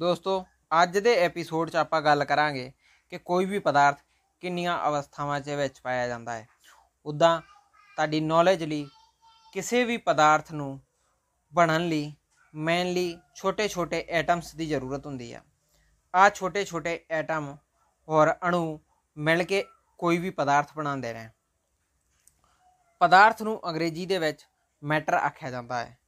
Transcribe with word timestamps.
ਦੋਸਤੋ, 0.00 0.46
ਅੱਜ 0.82 0.98
ਦੇ 0.98 1.14
ਐਪੀਸੋਡ 1.14 1.70
'ਚ 1.70 1.76
ਆਪਾਂ 1.76 2.02
ਗੱਲ 2.02 2.24
ਕਰਾਂਗੇ 2.24 2.72
ਕਿ 3.08 3.18
ਕੋਈ 3.18 3.44
ਵੀ 3.44 3.58
ਪਦਾਰਥ 3.58 3.98
ਕਿੰਨੀਆਂ 4.40 4.88
ਅਵਸਥਾਵਾਂ 4.88 5.40
'ਚ 5.40 5.48
ਵਿੱਚ 5.48 5.80
ਪਾਇਆ 5.80 6.08
ਜਾਂਦਾ 6.08 6.32
ਹੈ। 6.32 6.48
ਉਦਾਂ 7.06 7.40
ਤੁਹਾਡੀ 7.96 8.20
ਨੌਲੇਜ 8.20 8.64
ਲਈ 8.64 8.88
ਕਿਸੇ 9.52 9.84
ਵੀ 9.84 9.96
ਪਦਾਰਥ 9.96 10.52
ਨੂੰ 10.52 10.80
ਬਣਨ 11.54 11.88
ਲਈ 11.88 12.14
ਮੇਨਲੀ 12.54 13.18
ਛੋਟੇ-ਛੋਟੇ 13.34 14.06
ਐਟਮਸ 14.08 14.54
ਦੀ 14.54 14.66
ਜ਼ਰੂਰਤ 14.66 15.06
ਹੁੰਦੀ 15.06 15.32
ਆ। 15.32 15.42
ਆ 16.14 16.30
ਛੋਟੇ-ਛੋਟੇ 16.30 17.04
ਐਟਮ 17.10 17.56
ਔਰ 18.08 18.34
ਅਣੂ 18.48 18.80
ਮਿਲ 19.16 19.42
ਕੇ 19.42 19.64
ਕੋਈ 19.98 20.18
ਵੀ 20.18 20.30
ਪਦਾਰਥ 20.30 20.76
ਬਣਾਉਂਦੇ 20.76 21.12
ਨੇ। 21.12 21.30
ਪਦਾਰਥ 22.98 23.42
ਨੂੰ 23.42 23.68
ਅੰਗਰੇਜ਼ੀ 23.68 24.06
ਦੇ 24.06 24.18
ਵਿੱਚ 24.18 24.46
ਮੈਟਰ 24.82 25.14
ਆਖਿਆ 25.14 25.50
ਜਾਂਦਾ 25.50 25.86
ਹੈ। 25.86 25.99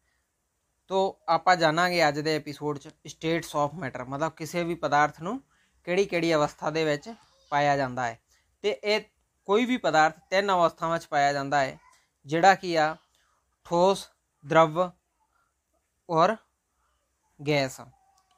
ਤੋ 0.92 0.98
ਆਪਾਂ 1.28 1.54
ਜਾਣਾਂਗੇ 1.56 2.08
ਅੱਜ 2.08 2.18
ਦੇ 2.20 2.34
ਐਪੀਸੋਡ 2.36 2.78
'ਚ 2.78 2.88
ਸਟੇਟਸ 3.06 3.54
ਆਫ 3.56 3.74
ਮੈਟਰ 3.74 4.04
ਮਤਲਬ 4.04 4.32
ਕਿਸੇ 4.32 4.64
ਵੀ 4.64 4.74
ਪਦਾਰਥ 4.74 5.20
ਨੂੰ 5.22 5.40
ਕਿਹੜੀ 5.86 6.04
ਕਿਹੜੀ 6.04 6.34
ਅਵਸਥਾ 6.34 6.70
ਦੇ 6.70 6.84
ਵਿੱਚ 6.84 7.08
ਪਾਇਆ 7.50 7.76
ਜਾਂਦਾ 7.76 8.06
ਹੈ। 8.06 8.18
ਤੇ 8.64 8.70
ਇਹ 8.84 9.00
ਕੋਈ 9.48 9.64
ਵੀ 9.64 9.76
ਪਦਾਰਥ 9.76 10.18
ਤਿੰਨ 10.30 10.52
ਅਵਸਥਾਵਾਂ 10.52 10.98
'ਚ 10.98 11.06
ਪਾਇਆ 11.06 11.32
ਜਾਂਦਾ 11.32 11.60
ਹੈ, 11.60 11.78
ਜਿਹੜਾ 12.26 12.54
ਕੀ 12.54 12.74
ਆ, 12.76 12.96
ਠੋਸ, 13.66 14.08
ਦਰਵ 14.44 14.90
ਔਰ 16.08 16.36
ਗੈਸ। 17.40 17.80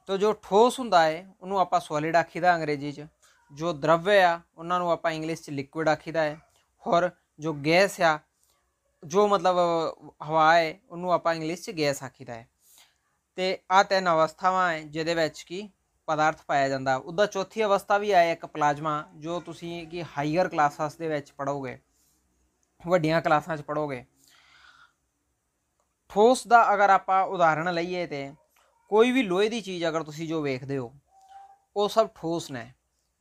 ਤੋ 0.09 0.17
ਜੋ 0.17 0.33
ਠੋਸ 0.33 0.79
ਹੁੰਦਾ 0.79 1.03
ਹੈ, 1.03 1.27
ਉਹਨੂੰ 1.41 1.59
ਆਪਾਂ 1.59 1.79
ਸੋਲਿਡ 1.79 2.15
ਆਖੀਦਾ 2.15 2.55
ਅੰਗਰੇਜ਼ੀ 2.55 2.91
'ਚ। 2.91 3.05
ਜੋ 3.51 3.73
ਦਰਵ 3.73 4.09
ਆ, 4.09 4.39
ਉਹਨਾਂ 4.57 4.79
ਨੂੰ 4.79 4.91
ਆਪਾਂ 4.91 5.11
ਇੰਗਲਿਸ਼ 5.11 5.41
'ਚ 5.41 5.49
ਲਿਕੁਇਡ 5.49 5.89
ਆਖੀਦਾ 5.89 6.21
ਹੈ। 6.21 6.39
ਔਰ 6.83 7.09
ਜੋ 7.39 7.53
ਗੈਸ 7.53 8.01
ਆ 8.01 8.19
ਜੋ 9.05 9.27
ਮਤਲਬ, 9.27 9.57
ਹਵਾ 10.23 10.53
ਹੈ, 10.55 10.79
ਉਹਨੂੰ 10.89 11.11
ਆਪਾਂ 11.13 11.33
ਇੰਗਲਿਸ਼ 11.33 11.61
'ਚ 11.61 11.71
ਗੈਸ 11.77 12.03
ਆਖੀਦਾ 12.03 12.33
ਹੈ। 12.33 12.47
ਤੇ 13.37 13.57
ਆ 13.71 13.81
ਤਿੰਨ 13.83 14.09
ਅਵਸਥਾਵਾਂ 14.09 14.71
ਹੈ, 14.71 14.81
ਜਿਹਦੇ 14.81 15.13
ਵਿੱਚ 15.15 15.41
ਕੀ 15.41 15.69
ਪਦਾਰਥ 16.07 16.43
ਪਾਇਆ 16.47 16.69
ਜਾਂਦਾ। 16.69 16.95
ਉਹਦਾ 16.95 17.25
ਚੌਥੀ 17.25 17.63
ਅਵਸਥਾ 17.63 17.97
ਵੀ 17.97 18.11
ਆਏ 18.11 18.31
ਇੱਕ 18.31 18.45
ਪਲਾਜ਼ਮਾ, 18.45 19.03
ਜੋ 19.15 19.39
ਤੁਸੀਂ 19.39 19.87
ਕੀ 19.87 20.03
ਹਾਈਅਰ 20.17 20.49
ਕਲਾਸਾਂ 20.49 20.89
ਦੇ 20.99 21.07
ਵਿੱਚ 21.07 21.31
ਪੜੋਗੇ 21.31 21.77
ਵੱਡੀਆਂ 22.81 23.21
ਕਲਾਸਾਂ 23.21 23.57
'ਚ 23.57 23.61
ਪੜੋਗੇ 23.61 24.03
ਠੋਸ 26.09 26.45
ਦਾ 26.47 26.73
ਅਗਰ 26.73 26.89
ਆਪਾਂ 26.89 27.21
ਉਦਾਹਰਣ 27.25 27.73
ਲਈਏ 27.73 28.05
ਤੇ 28.07 28.31
ਕੋਈ 28.91 29.11
ਵੀ 29.11 29.23
ਲੋਹੇ 29.23 29.49
ਦੀ 29.49 29.61
ਚੀਜ਼ 29.61 29.85
ਅਗਰ 29.85 30.03
ਤੁਸੀਂ 30.03 30.27
ਜੋ 30.27 30.41
ਵੇਖਦੇ 30.41 30.77
ਹੋ, 30.77 30.91
ਉਹ 31.75 31.89
ਸਭ 31.89 32.09
ਠੋਸ 32.15 32.49
ਨੇ। 32.51 32.71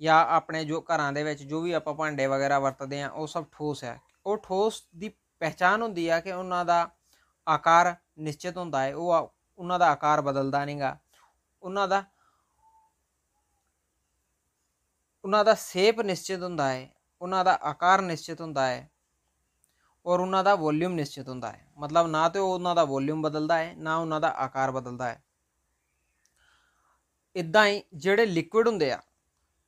ਜਾਂ 0.00 0.24
ਆਪਣੇ 0.27 0.64
ਜੋ 0.64 0.80
ਘਰਾਂ 0.84 1.12
ਦੇ 1.12 1.22
ਵਿੱਚ 1.22 1.42
ਜੋ 1.42 1.60
ਵੀ 1.60 1.72
ਆਪਾਂ 1.72 1.94
ਭਾਂਡੇ 1.94 2.27
ਵਗੈਰਾ 2.27 2.58
ਵਰਤਦੇ 2.58 3.00
ਆ 3.02 3.08
ਉਹ 3.08 3.27
ਸਭ 3.27 3.44
ਠੋਸ 3.52 3.84
ਹੈ। 3.84 3.98
ਉਹ 4.27 4.36
ਠੋਸ 4.38 4.82
ਦੀ 4.96 5.10
ਪਹਿਚਾਨ 5.44 5.82
ਹੁੰਦੀ 5.82 6.08
ਆ 6.08 6.20
ਕਿ 6.20 6.32
ਉਹਨਾਂ 6.32 6.64
ਦਾ 6.64 6.88
ਆਕਾਰ 7.46 7.94
ਨਿਸ਼ਚਿਤ 8.18 8.56
ਹੁੰਦਾ 8.56 8.82
ਹੈ। 8.82 8.94
ਉਹ 8.94 9.32
ਉਹਨਾਂ 9.58 9.78
ਦਾ 9.78 9.90
ਆਕਾਰ 9.90 10.20
ਬਦਲਦਾ 10.20 10.64
ਨਹੀਂਗਾ। 10.64 10.96
ਉਹਨਾਂ 11.62 11.88
ਦਾ 11.88 12.02
ਉਹਨਾਂ 15.24 15.44
ਦਾ 15.44 15.54
ਸ਼ੇਪ 15.54 16.00
ਨਿਸ਼ਚਿਤ 16.00 16.42
ਹੁੰਦਾ 16.42 16.68
ਹੈ। 16.72 16.90
ਉਹਨਾਂ 17.22 17.44
ਦਾ 17.44 17.58
ਆਕਾਰ 17.62 18.02
ਨਿਸ਼ਚਿਤ 18.02 18.40
ਹੁੰਦਾ 18.40 18.66
ਹੈ 18.66 18.90
ਔਰ 20.06 20.20
ਉਹਨਾਂ 20.20 20.42
ਦਾ 20.44 20.54
ਵੋਲਿਊਮ 20.54 20.92
ਨਿਸ਼ਚਿਤ 20.92 21.28
ਹੁੰਦਾ 21.28 21.52
ਹੈ। 21.52 21.66
ਮਤਲਬ 21.78 22.06
ਨਾ 22.06 22.28
ਤੇ 22.28 22.38
ਉਹਨਾਂ 22.38 22.74
ਦਾ 22.74 22.84
ਵੋਲਿਊਮ 22.84 23.22
ਬਦਲਦਾ 23.22 23.58
ਹੈ, 23.58 23.74
ਨਾ 23.76 23.96
ਉਹਨਾਂ 23.96 24.20
ਦਾ 24.20 24.30
ਆਕਾਰ 24.36 24.70
ਬਦਲਦਾ 24.70 25.08
ਹੈ। 25.08 25.22
ਇਦਾਂ 27.36 27.66
ਹੀ 27.66 27.82
ਜਿਹੜੇ 27.94 28.26
ਲਿਕੁਇਡ 28.26 28.68
ਹੁੰਦੇ 28.68 28.90
ਆ, 28.92 29.00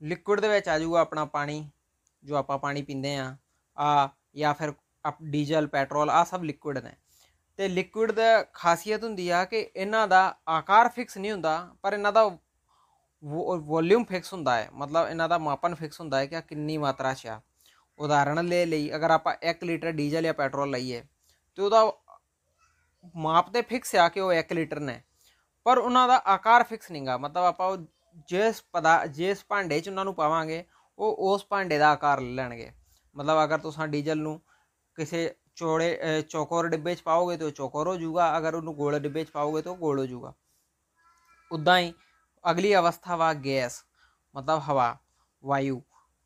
ਲਿਕੁਇਡ 0.02 0.40
ਦੇ 0.40 0.48
ਵਿੱਚ 0.48 0.68
ਆ 0.68 0.78
ਜਾਊਗਾ 0.78 1.00
ਆਪਣਾ 1.00 1.24
ਪਾਣੀ, 1.24 1.70
ਜੋ 2.24 2.36
ਆਪਾਂ 2.36 2.58
ਪਾਣੀ 2.58 2.82
ਪੀਂਦੇ 2.82 3.16
ਆ। 3.16 3.36
ਆ 3.78 4.08
ਜਾਂ 4.36 4.54
ਫਿਰ 4.54 4.72
ਡੀਜ਼ਲ, 5.22 5.66
ਪੈਟਰੋਲ 5.66 6.10
ਆ 6.10 6.22
ਸਭ 6.24 6.42
ਲਿਕੁਇਡ 6.42 6.78
ਨੇ। 6.78 6.92
ਤੇ 7.58 7.68
ਲਿਕੁਇਡ 7.68 8.12
ਦਾ 8.12 8.42
ਖਾਸੀਅਤ 8.52 9.04
ਹੁੰਦੀ 9.04 9.28
ਆ 9.28 9.44
ਕਿ 9.44 9.68
ਇਹਨਾਂ 9.76 10.06
ਦਾ 10.08 10.38
ਆਕਾਰ 10.48 10.88
ਫਿਕਸ 10.88 11.16
ਨਹੀਂ 11.18 11.32
ਹੁੰਦਾ, 11.32 11.74
ਪਰ 11.82 11.92
ਇਹਨਾਂ 11.92 12.12
ਦਾ 12.12 12.24
ਵੋਲਿਊਮ 13.22 14.04
ਫਿਕਸ 14.04 14.32
ਹੁੰਦਾ 14.32 14.56
ਹੈ। 14.56 14.68
ਮਤਲਬ 14.72 15.08
ਇਹਨਾਂ 15.08 15.28
ਦਾ 15.28 15.38
ਮਾਪਨ 15.38 15.74
ਫਿਕਸ 15.74 16.00
ਹੁੰਦਾ 16.00 16.18
ਹੈ 16.18 16.26
ਕਿ 16.26 16.40
ਕਿੰਨੀ 16.40 16.76
ਮਾਤਰਾ 16.78 17.14
'ਚ 17.14 17.26
ਆ। 17.26 17.40
ਉਦਾਹਰਣ 17.98 18.44
ਲੈ 18.44 18.64
ਲਈ, 18.66 18.94
ਅਗਰ 18.96 19.10
ਆਪਾਂ 19.10 19.34
1 19.42 19.64
ਲੀਟਰ 19.64 19.92
ਡੀਜ਼ਲ 19.92 20.22
ਜਾਂ 20.22 20.34
ਪੈਟਰੋਲ 20.34 20.70
ਲਈਏ, 20.70 21.02
ਤੇ 21.58 21.62
ਉਹਦਾ 21.62 21.92
ਮਾਪ 23.16 23.50
ਤੇ 23.50 23.62
ਫਿਕਸ 23.62 23.94
ਆ 23.94 24.08
ਕਿ 24.08 24.20
ਉਹ 24.20 24.32
1 24.32 24.52
ਲੀਟਰ 24.52 24.80
ਨੇ। 24.80 25.00
ਪਰ 25.66 25.78
ਉਹਨਾਂ 25.78 26.06
ਦਾ 26.08 26.16
ਆਕਾਰ 26.26 26.62
ਫਿਕਸ 26.62 26.90
ਨਹੀਂਗਾ 26.90 27.16
ਮਤਲਬ 27.18 27.44
ਆਪਾਂ 27.44 27.66
ਉਹ 27.68 27.76
ਜਿਸ 28.28 28.62
ਪਦਾ, 28.72 29.06
ਜਿਸ 29.06 29.44
ਭਾਂਡੇ 29.48 29.80
'ਚ 29.80 29.88
ਉਹਨਾਂ 29.88 30.04
ਨੂੰ 30.04 30.14
ਪਾਵਾਂਗੇ, 30.14 30.64
ਉਹ 30.98 31.16
ਉਸ 31.32 31.46
ਭਾਂਡੇ 31.46 31.78
ਦਾ 31.78 31.90
ਆਕਾਰ 31.90 32.20
ਲੈ 32.20 32.34
ਲੈਣਗੇ। 32.34 32.70
ਮਤਲਬ 33.16 33.42
ਅਗਰ 33.44 33.58
ਤੁਸੀਂ 33.58 33.88
ਡੀਜ਼ਲ 33.88 34.18
ਨੂੰ 34.18 34.40
ਕਿਸੇ 34.98 35.28
ਚੌੜੇ 35.56 36.22
ਚੌਕੋਰ 36.28 36.68
ਡਿੱਬੇ 36.68 36.94
'ਚ 36.94 37.02
ਪਾਓਗੇ 37.02 37.36
ਤਾਂ 37.36 37.50
ਚੌਕੋਰ 37.50 37.88
ਹੋ 37.88 37.96
ਜਾਊਗਾ। 37.96 38.36
ਅਗਰ 38.38 38.54
ਉਹਨੂੰ 38.54 38.74
ਗੋਲ 38.76 38.98
ਡਿੱਬੇ 38.98 39.24
'ਚ 39.24 39.30
ਪਾਓਗੇ 39.30 39.62
ਤਾਂ 39.62 39.74
ਗੋਲ 39.76 39.98
ਹੋ 39.98 40.06
ਜਾਊਗਾ। 40.06 40.32
ਉਦਾਂ 41.50 41.78
ਹੀ 41.80 41.92
ਅਗਲੀ 42.44 42.74
ਅਵਸਥਾ 42.76 43.16
ਵਾ 43.16 43.32
ਗੈਸ, 43.34 43.82
ਮਤਲਬ 44.34 44.60
ਹਵਾ, 44.68 44.96
ਵਾਯੂ। 45.44 45.82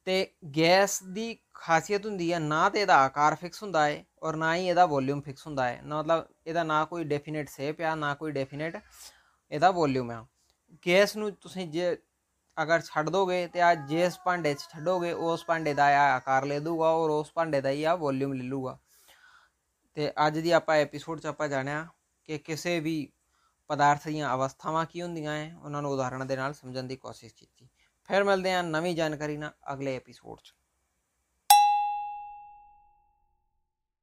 ਤੇ 0.06 0.26
ਗੈਸ 0.56 1.02
ਦੀ 1.04 1.36
ਖਾਸੀਅਤ 1.54 2.06
ਹੁੰਦੀ 2.06 2.32
ਹੈ, 2.32 2.38
ਨਾ 2.38 2.68
ਤੇ 2.68 2.80
ਇਹਦਾ 2.80 2.96
ਆਕਾਰ 3.04 3.34
ਫਿਕਸ 3.34 3.62
ਹੁੰਦਾ 3.62 3.84
ਹੈ 3.86 4.04
ਔਰ 4.22 4.36
ਨਾ 4.36 4.54
ਹੀ 4.54 4.68
ਇਹਦਾ 4.68 4.86
ਵੋਲਿਊਮ 4.86 5.20
ਫਿਕਸ 5.20 5.46
ਹੁੰਦਾ 5.46 5.68
ਹੈ 5.68 5.80
ਮਤਲਬ 5.84 6.26
ਇਹਦਾ 6.46 6.62
ਨਾ 6.64 6.84
ਕੋਈ 6.84 7.04
ਡੈਫੀਨਿਟ 7.04 7.48
ਸ਼ੇਪ 7.48 7.80
ਆ, 7.80 7.94
ਨਾ 7.94 8.14
ਕੋਈ 8.14 8.32
ਡੈਫੀਨਿਟ 8.32 8.76
ਇਹਦਾ 9.52 9.70
ਵੋਲਿਊਮ 9.70 10.10
ਆ। 10.10 10.24
ਗੈਸ 10.86 11.16
ਨੂੰ 11.16 11.30
ਤੁਸੀਂ 11.32 11.66
ਜੇ 11.68 11.96
ਅਗਰ 12.62 12.80
ਛੱਡ 12.80 13.08
ਦੋਗੇ 13.08 13.46
ਤੇ 13.46 13.60
ਆ 13.60 13.74
ਜਿਸ 13.74 14.18
ਭਾਂਡੇ 14.24 14.54
'ਚ 14.54 14.60
ਛੱਡੋਗੇ, 14.60 15.12
ਉਸ 15.12 15.44
ਭਾਂਡੇ 15.44 15.74
ਦਾ 15.74 15.84
ਆ 15.84 16.14
ਆਕਾਰ 16.16 16.44
ਲੈ 16.44 16.58
ਦੂਗਾ 16.58 16.90
ਔਰ 16.90 17.10
ਉਸ 17.10 17.32
ਭਾਂਡੇ 17.34 17.60
ਦਾ 17.60 17.70
ਹੀ 17.70 17.84
ਆ 17.84 17.94
ਵੋਲਿਊਮ 17.94 18.32
ਲੈ 18.32 18.44
ਲੂਗਾ 18.44 18.78
ਤੇ 19.94 20.12
ਅੱਜ 20.26 20.38
ਦੀ 20.38 20.50
ਆਪਾਂ 20.50 20.76
ਐਪੀਸੋਡ 20.76 21.20
'ਚ 21.20 21.26
ਆਪਾਂ 21.26 21.48
ਜਾਣਿਆ 21.48 21.86
ਕਿ 22.24 22.38
ਕਿਸੇ 22.38 22.80
ਵੀ 22.80 23.12
ਪਦਾਰਥ 23.68 24.06
ਦੀਆਂ 24.08 24.34
ਅਵਸਥਾਵਾਂ 24.34 24.84
ਕੀ 24.86 25.02
ਹੁੰਦੀਆਂ 25.02 25.32
ਐ, 25.32 25.50
ਉਹਨਾਂ 25.54 25.82
ਨੂੰ 25.82 25.90
ਉਦਾਹਰਣ 25.90 26.24
ਦੇ 26.24 26.36
ਨਾਲ 26.36 26.52
ਸਮਝਣ 26.52 26.82
ਦੀ 26.82 26.96
ਕੋਸ਼ਿਸ਼ 26.96 27.34
ਕੀਤੀ। 27.34 27.68
ਫਿਰ 28.08 28.24
ਮਿਲਦੇ 28.24 28.52
ਹਾਂ 28.52 28.62
ਨਵੀਂ 28.62 28.94
ਜਾਣਕਾਰੀ 28.96 29.36
ਨਾਲ 29.36 29.52
ਅਗਲੇ 29.72 29.96
ਐਪੀਸੋਡ 29.96 30.38
'ਚ। 30.40 30.54